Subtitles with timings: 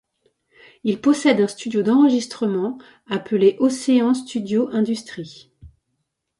[0.83, 5.51] Il possède un studio d'enregistrement appelé Océan Studios Industries.